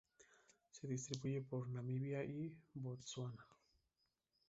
Se 0.71 0.87
distribuye 0.87 1.41
por 1.43 1.69
Namibia 1.69 2.23
y 2.23 2.51
Botsuana. 2.73 3.45